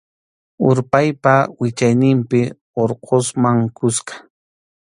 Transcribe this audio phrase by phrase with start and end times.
[0.69, 2.41] Urpaypa wichayninpi
[2.83, 4.13] Urqusman kuska.